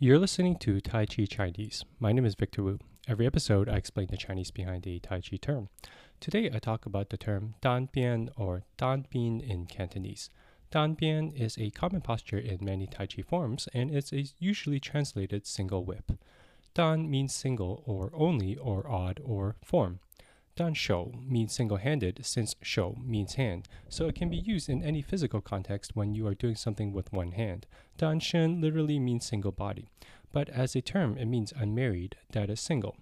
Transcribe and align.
You're 0.00 0.18
listening 0.18 0.56
to 0.56 0.80
Tai 0.80 1.06
Chi 1.06 1.24
Chinese. 1.24 1.84
My 2.00 2.10
name 2.10 2.26
is 2.26 2.34
Victor 2.34 2.64
Wu. 2.64 2.80
Every 3.06 3.26
episode, 3.26 3.68
I 3.68 3.76
explain 3.76 4.08
the 4.10 4.16
Chinese 4.16 4.50
behind 4.50 4.84
a 4.88 4.98
Tai 4.98 5.20
Chi 5.20 5.36
term. 5.36 5.68
Today, 6.18 6.50
I 6.52 6.58
talk 6.58 6.84
about 6.84 7.10
the 7.10 7.16
term 7.16 7.54
Dan 7.60 7.88
Bian 7.94 8.28
or 8.36 8.64
Dan 8.76 9.06
Bin 9.08 9.40
in 9.40 9.66
Cantonese. 9.66 10.30
Dan 10.72 10.96
Bian 10.96 11.32
is 11.40 11.56
a 11.58 11.70
common 11.70 12.00
posture 12.00 12.38
in 12.38 12.64
many 12.64 12.88
Tai 12.88 13.06
Chi 13.06 13.22
forms, 13.22 13.68
and 13.72 13.88
it's 13.88 14.12
usually 14.40 14.80
translated 14.80 15.46
single 15.46 15.84
whip. 15.84 16.10
Dan 16.74 17.08
means 17.08 17.32
single 17.32 17.84
or 17.86 18.10
only 18.14 18.56
or 18.56 18.90
odd 18.90 19.20
or 19.24 19.54
form. 19.64 20.00
Dan 20.56 20.74
shou 20.74 21.12
means 21.26 21.52
single 21.52 21.78
handed 21.78 22.20
since 22.22 22.54
shou 22.62 22.96
means 23.04 23.34
hand, 23.34 23.68
so 23.88 24.06
it 24.06 24.14
can 24.14 24.28
be 24.28 24.36
used 24.36 24.68
in 24.68 24.82
any 24.82 25.02
physical 25.02 25.40
context 25.40 25.96
when 25.96 26.14
you 26.14 26.26
are 26.28 26.34
doing 26.34 26.54
something 26.54 26.92
with 26.92 27.12
one 27.12 27.32
hand. 27.32 27.66
Dan 27.98 28.20
shen 28.20 28.60
literally 28.60 29.00
means 29.00 29.26
single 29.26 29.50
body, 29.50 29.88
but 30.32 30.48
as 30.48 30.76
a 30.76 30.80
term 30.80 31.18
it 31.18 31.26
means 31.26 31.52
unmarried, 31.56 32.16
that 32.30 32.50
is 32.50 32.60
single. 32.60 32.96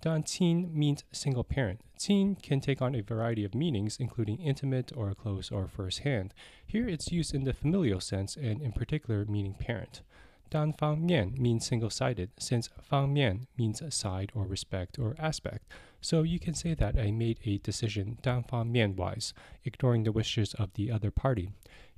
Dan 0.00 0.22
qin 0.22 0.72
means 0.72 1.04
single 1.12 1.44
parent. 1.44 1.80
Qin 1.98 2.42
can 2.42 2.60
take 2.60 2.82
on 2.82 2.94
a 2.94 3.02
variety 3.02 3.44
of 3.44 3.54
meanings, 3.54 3.96
including 3.98 4.40
intimate 4.40 4.92
or 4.94 5.14
close 5.14 5.50
or 5.50 5.66
first 5.66 6.00
hand. 6.00 6.34
Here 6.66 6.86
it's 6.86 7.12
used 7.12 7.34
in 7.34 7.44
the 7.44 7.54
familial 7.54 8.00
sense 8.00 8.36
and 8.36 8.60
in 8.60 8.72
particular 8.72 9.24
meaning 9.24 9.54
parent. 9.54 10.02
Dan 10.50 10.72
fang 10.72 11.06
mian 11.06 11.34
means 11.36 11.66
single 11.66 11.90
sided, 11.90 12.30
since 12.38 12.68
fang 12.82 13.14
mian 13.14 13.46
means 13.56 13.82
side 13.94 14.30
or 14.34 14.46
respect 14.46 14.98
or 14.98 15.16
aspect. 15.18 15.64
So 16.04 16.22
you 16.22 16.38
can 16.38 16.52
say 16.52 16.74
that 16.74 16.98
I 16.98 17.12
made 17.12 17.40
a 17.46 17.56
decision 17.56 18.18
dan 18.20 18.42
fang 18.42 18.70
mian 18.70 18.94
wise, 18.94 19.32
ignoring 19.64 20.02
the 20.02 20.12
wishes 20.12 20.52
of 20.52 20.74
the 20.74 20.90
other 20.90 21.10
party. 21.10 21.48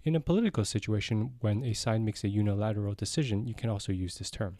In 0.04 0.14
a 0.14 0.20
political 0.20 0.64
situation, 0.64 1.32
when 1.40 1.64
a 1.64 1.72
side 1.72 2.02
makes 2.02 2.22
a 2.22 2.28
unilateral 2.28 2.94
decision, 2.94 3.48
you 3.48 3.54
can 3.54 3.68
also 3.68 3.90
use 3.90 4.16
this 4.16 4.30
term. 4.30 4.58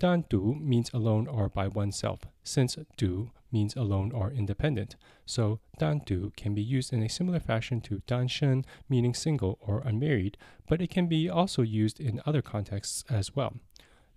Dan 0.00 0.24
du 0.28 0.56
means 0.60 0.90
alone 0.92 1.28
or 1.28 1.48
by 1.48 1.68
oneself, 1.68 2.22
since 2.42 2.76
du 2.96 3.30
means 3.52 3.76
alone 3.76 4.10
or 4.10 4.32
independent. 4.32 4.96
So 5.24 5.60
dan 5.78 6.02
du 6.04 6.32
can 6.36 6.52
be 6.52 6.62
used 6.62 6.92
in 6.92 7.04
a 7.04 7.08
similar 7.08 7.38
fashion 7.38 7.80
to 7.82 8.02
dan 8.08 8.26
shen, 8.26 8.64
meaning 8.88 9.14
single 9.14 9.58
or 9.60 9.82
unmarried, 9.86 10.36
but 10.66 10.82
it 10.82 10.90
can 10.90 11.06
be 11.06 11.28
also 11.30 11.62
used 11.62 12.00
in 12.00 12.20
other 12.26 12.42
contexts 12.42 13.04
as 13.08 13.36
well. 13.36 13.54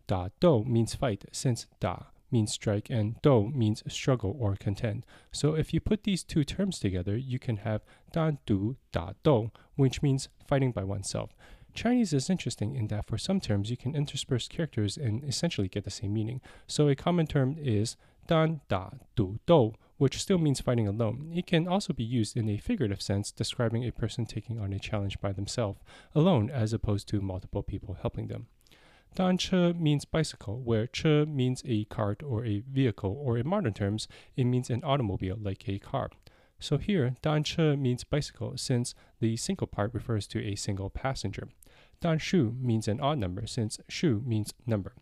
Da 0.07 0.29
dou 0.39 0.63
means 0.63 0.95
fight, 0.95 1.25
since 1.31 1.67
da 1.79 2.05
means 2.31 2.51
strike 2.53 2.89
and 2.89 3.21
dou 3.21 3.49
means 3.49 3.83
struggle 3.87 4.35
or 4.39 4.55
contend. 4.55 5.05
So 5.31 5.55
if 5.55 5.73
you 5.73 5.79
put 5.79 6.03
these 6.03 6.23
two 6.23 6.43
terms 6.43 6.79
together, 6.79 7.17
you 7.17 7.39
can 7.39 7.57
have 7.57 7.83
dan 8.11 8.39
du 8.45 8.77
da 8.91 9.13
dou, 9.23 9.51
which 9.75 10.01
means 10.01 10.29
fighting 10.47 10.71
by 10.71 10.83
oneself. 10.83 11.31
Chinese 11.73 12.13
is 12.13 12.29
interesting 12.29 12.75
in 12.75 12.87
that 12.87 13.05
for 13.05 13.17
some 13.17 13.39
terms 13.39 13.69
you 13.69 13.77
can 13.77 13.95
intersperse 13.95 14.47
characters 14.47 14.97
and 14.97 15.23
essentially 15.23 15.67
get 15.67 15.85
the 15.85 15.89
same 15.89 16.13
meaning. 16.13 16.41
So 16.67 16.89
a 16.89 16.95
common 16.95 17.27
term 17.27 17.55
is 17.57 17.95
dan 18.27 18.61
da 18.67 18.89
du 19.15 19.39
dou, 19.45 19.73
which 19.97 20.19
still 20.19 20.37
means 20.37 20.61
fighting 20.61 20.87
alone. 20.87 21.31
It 21.33 21.47
can 21.47 21.67
also 21.67 21.93
be 21.93 22.03
used 22.03 22.35
in 22.35 22.49
a 22.49 22.57
figurative 22.57 23.01
sense, 23.01 23.31
describing 23.31 23.85
a 23.85 23.91
person 23.91 24.25
taking 24.25 24.59
on 24.59 24.73
a 24.73 24.79
challenge 24.79 25.19
by 25.21 25.31
themselves, 25.31 25.79
alone, 26.13 26.49
as 26.49 26.73
opposed 26.73 27.07
to 27.09 27.21
multiple 27.21 27.63
people 27.63 27.97
helping 28.01 28.27
them. 28.27 28.47
Dan 29.13 29.37
che 29.37 29.73
means 29.73 30.05
bicycle, 30.05 30.61
where 30.61 30.87
che 30.87 31.25
means 31.25 31.61
a 31.65 31.83
cart 31.85 32.23
or 32.23 32.45
a 32.45 32.63
vehicle, 32.71 33.13
or 33.19 33.37
in 33.37 33.47
modern 33.47 33.73
terms, 33.73 34.07
it 34.37 34.45
means 34.45 34.69
an 34.69 34.83
automobile 34.85 35.37
like 35.39 35.67
a 35.67 35.79
car. 35.79 36.09
So 36.59 36.77
here, 36.77 37.15
dan 37.21 37.43
che 37.43 37.75
means 37.75 38.03
bicycle 38.03 38.53
since 38.55 38.93
the 39.19 39.35
single 39.35 39.67
part 39.67 39.93
refers 39.93 40.27
to 40.27 40.39
a 40.39 40.55
single 40.55 40.89
passenger. 40.89 41.49
Dan 41.99 42.19
shu 42.19 42.55
means 42.59 42.87
an 42.87 43.01
odd 43.01 43.17
number 43.17 43.45
since 43.47 43.79
shu 43.89 44.21
means 44.25 44.53
number. 44.65 44.93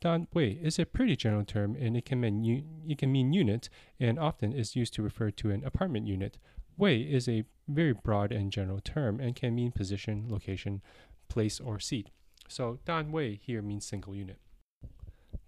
Dan 0.00 0.26
wei 0.34 0.58
is 0.62 0.78
a 0.78 0.84
pretty 0.84 1.16
general 1.16 1.44
term 1.44 1.76
and 1.78 1.96
it 1.96 2.04
can 2.04 2.20
mean 2.20 2.84
it 2.88 2.98
can 2.98 3.12
mean 3.12 3.32
unit 3.32 3.68
and 4.00 4.18
often 4.18 4.52
is 4.52 4.76
used 4.76 4.92
to 4.94 5.02
refer 5.02 5.30
to 5.30 5.50
an 5.50 5.64
apartment 5.64 6.06
unit. 6.06 6.38
Wei 6.76 7.00
is 7.00 7.28
a 7.28 7.44
very 7.68 7.92
broad 7.92 8.32
and 8.32 8.52
general 8.52 8.80
term 8.80 9.20
and 9.20 9.34
can 9.34 9.54
mean 9.54 9.72
position, 9.72 10.26
location, 10.28 10.82
place, 11.28 11.60
or 11.60 11.78
seat. 11.78 12.10
So 12.48 12.78
Dan 12.84 13.12
wei 13.12 13.36
here 13.42 13.62
means 13.62 13.84
single 13.84 14.14
unit. 14.14 14.38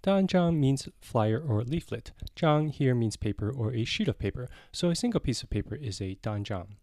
Dan 0.02 0.26
zhang 0.26 0.56
means 0.56 0.88
flyer 1.00 1.40
or 1.40 1.62
leaflet. 1.64 2.12
Zhang 2.36 2.70
here 2.70 2.94
means 2.94 3.16
paper 3.16 3.50
or 3.50 3.74
a 3.74 3.84
sheet 3.84 4.08
of 4.08 4.18
paper, 4.18 4.48
so 4.72 4.90
a 4.90 4.94
single 4.94 5.20
piece 5.20 5.42
of 5.42 5.50
paper 5.50 5.74
is 5.74 6.00
a 6.00 6.16
dan 6.22 6.44
zhang. 6.44 6.76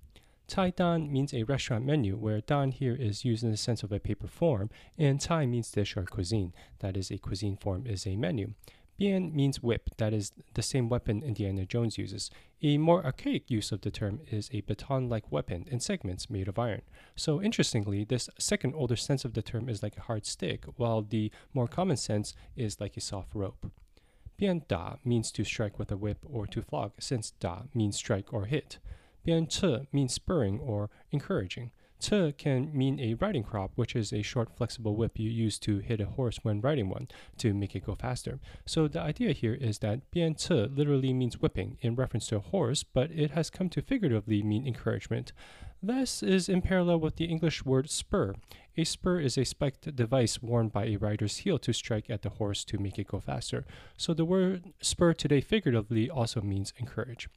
Cai 0.47 0.69
dan 0.69 1.11
means 1.11 1.33
a 1.33 1.43
restaurant 1.43 1.85
menu, 1.85 2.15
where 2.15 2.41
dan 2.41 2.71
here 2.71 2.95
is 2.95 3.25
used 3.25 3.43
in 3.43 3.51
the 3.51 3.57
sense 3.57 3.81
of 3.83 3.91
a 3.91 3.99
paper 3.99 4.27
form, 4.27 4.69
and 4.97 5.19
cai 5.19 5.45
means 5.45 5.71
dish 5.71 5.97
or 5.97 6.03
cuisine. 6.03 6.53
That 6.79 6.95
is, 6.95 7.09
a 7.09 7.17
cuisine 7.17 7.57
form 7.57 7.87
is 7.87 8.05
a 8.05 8.15
menu. 8.15 8.53
Bian 8.99 9.33
means 9.33 9.63
whip, 9.63 9.89
that 9.97 10.13
is 10.13 10.31
the 10.53 10.61
same 10.61 10.87
weapon 10.87 11.23
Indiana 11.23 11.65
Jones 11.65 11.97
uses. 11.97 12.29
A 12.65 12.79
more 12.79 13.05
archaic 13.05 13.51
use 13.51 13.71
of 13.71 13.81
the 13.81 13.91
term 13.91 14.21
is 14.31 14.49
a 14.51 14.61
baton 14.61 15.07
like 15.07 15.31
weapon 15.31 15.67
in 15.69 15.79
segments 15.79 16.31
made 16.31 16.47
of 16.47 16.57
iron. 16.57 16.81
So, 17.15 17.39
interestingly, 17.39 18.03
this 18.03 18.27
second 18.39 18.73
older 18.73 18.95
sense 18.95 19.23
of 19.23 19.35
the 19.35 19.43
term 19.43 19.69
is 19.69 19.83
like 19.83 19.95
a 19.97 20.01
hard 20.01 20.25
stick, 20.25 20.65
while 20.75 21.03
the 21.03 21.31
more 21.53 21.67
common 21.67 21.95
sense 21.95 22.33
is 22.55 22.81
like 22.81 22.97
a 22.97 23.01
soft 23.01 23.35
rope. 23.35 23.71
Bian 24.41 24.67
da 24.67 24.95
means 25.05 25.31
to 25.33 25.43
strike 25.43 25.77
with 25.77 25.91
a 25.91 25.95
whip 25.95 26.17
or 26.27 26.47
to 26.47 26.63
flog, 26.63 26.93
since 26.99 27.33
da 27.39 27.65
means 27.75 27.97
strike 27.97 28.33
or 28.33 28.45
hit. 28.45 28.79
Bian 29.27 29.45
ce 29.45 29.85
means 29.93 30.15
spurring 30.15 30.59
or 30.59 30.89
encouraging. 31.11 31.69
Ce 32.05 32.33
can 32.37 32.69
mean 32.71 32.99
a 32.99 33.15
riding 33.15 33.41
crop, 33.41 33.71
which 33.73 33.95
is 33.95 34.13
a 34.13 34.21
short, 34.21 34.55
flexible 34.55 34.95
whip 34.95 35.17
you 35.17 35.27
use 35.27 35.57
to 35.57 35.79
hit 35.79 35.99
a 35.99 36.05
horse 36.05 36.37
when 36.43 36.61
riding 36.61 36.87
one 36.87 37.07
to 37.39 37.51
make 37.51 37.75
it 37.75 37.87
go 37.87 37.95
faster. 37.95 38.39
So 38.63 38.87
the 38.87 39.01
idea 39.01 39.31
here 39.31 39.55
is 39.55 39.79
that 39.79 40.11
bian 40.11 40.39
ce 40.39 40.69
literally 40.71 41.13
means 41.13 41.41
whipping 41.41 41.79
in 41.81 41.95
reference 41.95 42.27
to 42.27 42.35
a 42.35 42.41
horse, 42.41 42.83
but 42.83 43.09
it 43.09 43.31
has 43.31 43.49
come 43.49 43.69
to 43.69 43.81
figuratively 43.81 44.43
mean 44.43 44.67
encouragement. 44.67 45.33
This 45.81 46.21
is 46.21 46.47
in 46.47 46.61
parallel 46.61 46.99
with 46.99 47.15
the 47.15 47.25
English 47.25 47.65
word 47.65 47.89
spur. 47.89 48.35
A 48.77 48.83
spur 48.83 49.19
is 49.19 49.35
a 49.35 49.43
spiked 49.43 49.95
device 49.95 50.43
worn 50.43 50.67
by 50.67 50.85
a 50.85 50.97
rider's 50.97 51.37
heel 51.37 51.57
to 51.57 51.73
strike 51.73 52.07
at 52.11 52.21
the 52.21 52.37
horse 52.37 52.63
to 52.65 52.77
make 52.77 52.99
it 52.99 53.07
go 53.07 53.19
faster. 53.19 53.65
So 53.97 54.13
the 54.13 54.25
word 54.25 54.73
spur 54.79 55.13
today 55.13 55.41
figuratively 55.41 56.11
also 56.11 56.41
means 56.41 56.71
encourage. 56.77 57.29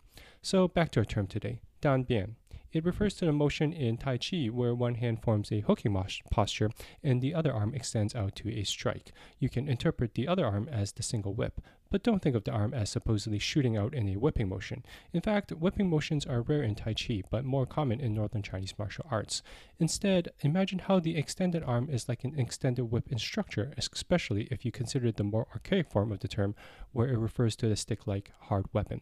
So 0.43 0.69
back 0.69 0.91
to 0.91 1.01
our 1.01 1.07
term 1.07 1.27
today, 1.27 1.61
Dan 1.81 2.05
Bian. 2.05 2.35
It 2.71 2.85
refers 2.85 3.15
to 3.15 3.25
the 3.25 3.33
motion 3.33 3.73
in 3.73 3.97
Tai 3.97 4.19
Chi 4.19 4.47
where 4.47 4.75
one 4.75 4.97
hand 4.97 5.23
forms 5.23 5.51
a 5.51 5.61
hooking 5.61 5.97
posture 6.31 6.71
and 7.03 7.23
the 7.23 7.35
other 7.35 7.53
arm 7.53 7.75
extends 7.75 8.15
out 8.15 8.37
to 8.37 8.51
a 8.51 8.65
strike. 8.65 9.13
You 9.39 9.49
can 9.49 9.69
interpret 9.69 10.15
the 10.15 10.29
other 10.29 10.45
arm 10.45 10.69
as 10.71 10.93
the 10.93 11.03
single 11.03 11.33
whip, 11.33 11.63
but 11.91 12.03
don't 12.03 12.21
think 12.21 12.37
of 12.37 12.45
the 12.45 12.51
arm 12.51 12.75
as 12.75 12.91
supposedly 12.91 13.39
shooting 13.39 13.79
out 13.79 13.95
in 13.95 14.07
a 14.11 14.17
whipping 14.17 14.51
motion. 14.51 14.85
In 15.15 15.23
fact, 15.23 15.51
whipping 15.53 15.89
motions 15.89 16.27
are 16.27 16.43
rare 16.43 16.63
in 16.63 16.75
Tai 16.75 16.93
Chi, 16.93 17.23
but 17.31 17.43
more 17.43 17.65
common 17.65 18.01
in 18.01 18.15
Northern 18.15 18.43
Chinese 18.43 18.75
martial 18.79 19.07
arts. 19.11 19.43
Instead, 19.79 20.29
imagine 20.41 20.81
how 20.81 21.01
the 21.01 21.17
extended 21.17 21.63
arm 21.63 21.89
is 21.91 22.07
like 22.07 22.23
an 22.25 22.39
extended 22.39 22.85
whip 22.85 23.09
in 23.11 23.19
structure, 23.19 23.73
especially 23.79 24.47
if 24.51 24.67
you 24.67 24.73
consider 24.73 25.11
the 25.11 25.25
more 25.25 25.47
archaic 25.55 25.91
form 25.91 26.13
of 26.13 26.21
the 26.21 26.29
term, 26.29 26.55
where 26.93 27.09
it 27.09 27.19
refers 27.19 27.57
to 27.57 27.69
the 27.69 27.77
stick 27.77 28.07
like 28.07 28.31
hard 28.43 28.67
weapon. 28.75 29.01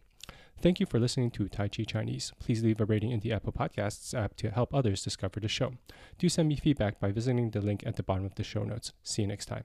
Thank 0.61 0.81
you 0.81 0.87
for 0.87 0.99
listening 0.99 1.31
to 1.33 1.49
Tai 1.49 1.69
Chi 1.69 1.84
Chinese. 1.84 2.33
Please 2.39 2.62
leave 2.62 2.81
a 2.81 2.84
rating 2.84 3.11
in 3.11 3.21
the 3.21 3.33
Apple 3.33 3.53
Podcasts 3.53 4.15
app 4.15 4.37
to 4.37 4.50
help 4.50 4.75
others 4.75 5.03
discover 5.03 5.39
the 5.39 5.49
show. 5.49 5.75
Do 6.19 6.28
send 6.28 6.49
me 6.49 6.56
feedback 6.56 6.99
by 6.99 7.12
visiting 7.12 7.50
the 7.50 7.61
link 7.61 7.83
at 7.87 7.97
the 7.97 8.03
bottom 8.03 8.25
of 8.25 8.34
the 8.34 8.44
show 8.44 8.65
notes. 8.65 8.93
See 9.03 9.22
you 9.22 9.28
next 9.28 9.47
time. 9.47 9.65